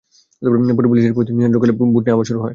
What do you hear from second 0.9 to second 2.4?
police এসে পরিস্থিতি নিয়ন্ত্রণ করলে ভোট নেওয়া আবার শুরু